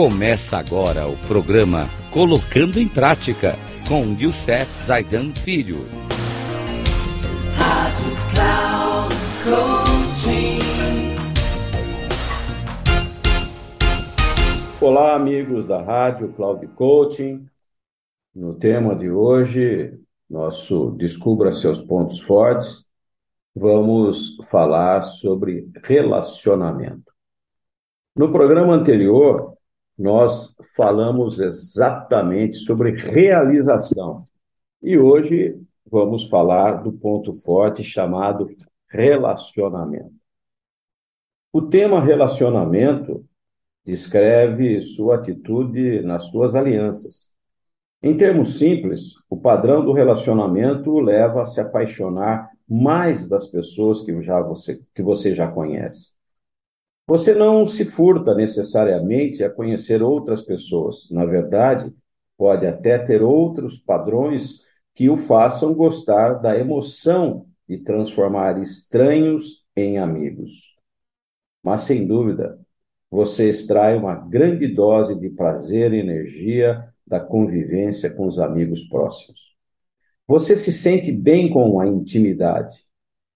[0.00, 3.56] Começa agora o programa Colocando em Prática
[3.88, 5.78] com Youssef Zaidan Filho.
[7.56, 10.60] Rádio Cloud Coaching.
[14.80, 17.48] Olá, amigos da Rádio Cloud Coaching.
[18.32, 19.98] No tema de hoje,
[20.30, 22.84] nosso Descubra seus pontos fortes,
[23.52, 27.12] vamos falar sobre relacionamento.
[28.14, 29.57] No programa anterior,
[29.98, 34.28] nós falamos exatamente sobre realização.
[34.80, 38.48] E hoje vamos falar do ponto forte chamado
[38.88, 40.12] relacionamento.
[41.52, 43.24] O tema relacionamento
[43.84, 47.34] descreve sua atitude nas suas alianças.
[48.02, 54.22] Em termos simples, o padrão do relacionamento leva a se apaixonar mais das pessoas que,
[54.22, 56.17] já você, que você já conhece.
[57.08, 61.08] Você não se furta necessariamente a conhecer outras pessoas.
[61.10, 61.90] Na verdade,
[62.36, 69.96] pode até ter outros padrões que o façam gostar da emoção de transformar estranhos em
[69.96, 70.76] amigos.
[71.62, 72.60] Mas, sem dúvida,
[73.10, 79.40] você extrai uma grande dose de prazer e energia da convivência com os amigos próximos.
[80.26, 82.84] Você se sente bem com a intimidade.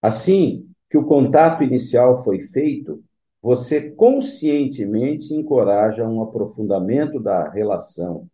[0.03, 3.03] Assim que o contato inicial foi feito,
[3.43, 8.29] você conscientemente encoraja um aprofundamento da relação.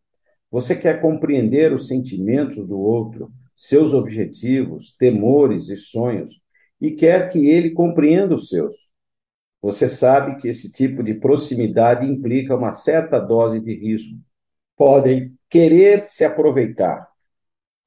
[0.51, 6.39] Você quer compreender os sentimentos do outro, seus objetivos, temores e sonhos,
[6.79, 8.77] e quer que ele compreenda os seus.
[9.63, 14.15] Você sabe que esse tipo de proximidade implica uma certa dose de risco.
[14.77, 17.09] Podem querer se aproveitar,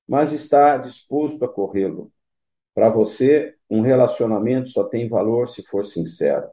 [0.08, 2.12] mas está disposto a corrê-lo.
[2.74, 6.48] Para você, um relacionamento só tem valor se for sincero.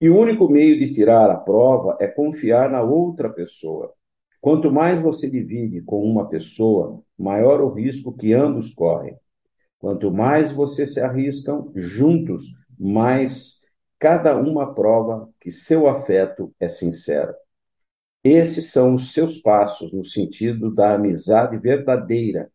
[0.00, 3.94] E o único meio de tirar a prova é confiar na outra pessoa.
[4.40, 9.16] Quanto mais você divide com uma pessoa, maior o risco que ambos correm.
[9.78, 13.62] Quanto mais vocês se arriscam juntos, mais
[13.98, 17.34] cada uma prova que seu afeto é sincero.
[18.22, 22.50] Esses são os seus passos no sentido da amizade verdadeira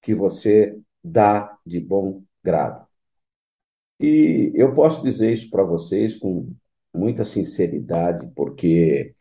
[0.00, 2.86] que você dá de bom grado.
[3.98, 6.52] E eu posso dizer isso para vocês com
[6.96, 9.14] muita sinceridade, porque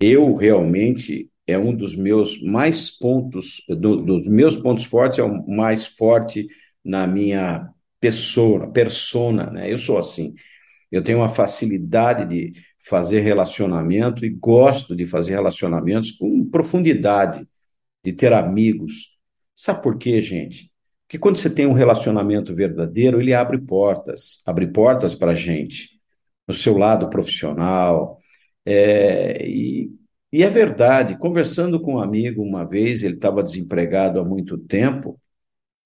[0.00, 5.46] eu realmente é um dos meus mais pontos, do, dos meus pontos fortes, é o
[5.48, 6.46] mais forte
[6.84, 7.68] na minha
[8.00, 9.72] pessoa, persona, né?
[9.72, 10.34] Eu sou assim.
[10.90, 17.46] Eu tenho uma facilidade de fazer relacionamento e gosto de fazer relacionamentos com profundidade,
[18.04, 19.16] de ter amigos.
[19.54, 20.70] Sabe por quê, gente?
[21.06, 26.01] Porque quando você tem um relacionamento verdadeiro, ele abre portas, abre portas para gente
[26.52, 28.20] no seu lado profissional.
[28.64, 29.90] É, e,
[30.30, 35.18] e é verdade, conversando com um amigo uma vez, ele estava desempregado há muito tempo,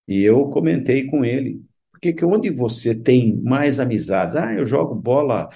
[0.09, 1.63] e eu comentei com ele,
[1.93, 4.37] porque que onde você tem mais amizades?
[4.37, 5.49] Ah, eu jogo bola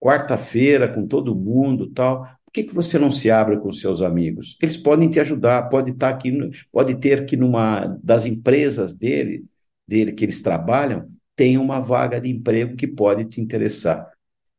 [0.00, 2.22] quarta-feira com todo mundo, tal.
[2.44, 4.56] Por que, que você não se abre com seus amigos?
[4.62, 6.32] Eles podem te ajudar, pode estar aqui,
[6.72, 9.44] pode ter que numa das empresas dele,
[9.86, 14.10] dele que eles trabalham, tem uma vaga de emprego que pode te interessar.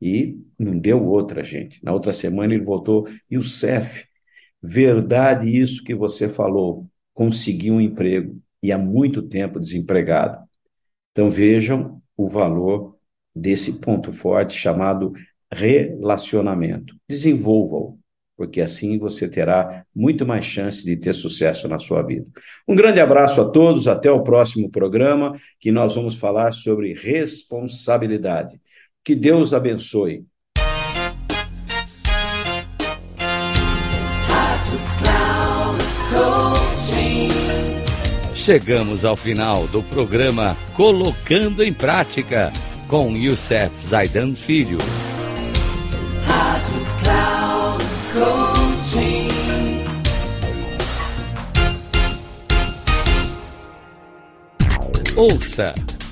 [0.01, 1.83] E não deu outra, gente.
[1.83, 3.07] Na outra semana ele voltou.
[3.29, 4.05] E o CEF,
[4.61, 10.37] verdade isso que você falou, conseguiu um emprego e há muito tempo desempregado.
[11.11, 12.95] Então vejam o valor
[13.35, 15.13] desse ponto forte chamado
[15.51, 16.95] relacionamento.
[17.07, 17.97] Desenvolva-o,
[18.35, 22.27] porque assim você terá muito mais chance de ter sucesso na sua vida.
[22.67, 28.59] Um grande abraço a todos, até o próximo programa, que nós vamos falar sobre responsabilidade.
[29.03, 30.25] Que Deus abençoe.
[38.35, 42.51] Chegamos ao final do programa Colocando em Prática
[42.87, 44.77] com Youssef Zaidan Filho.
[46.25, 46.87] Rádio.
[55.17, 55.73] Ouça